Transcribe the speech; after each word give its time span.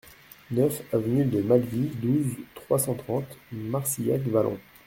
neuf 0.49 0.81
avenue 0.93 1.25
de 1.25 1.43
Malvies, 1.43 1.91
douze, 2.01 2.35
trois 2.55 2.79
cent 2.79 2.95
trente, 2.95 3.37
Marcillac-Vallon 3.51 4.57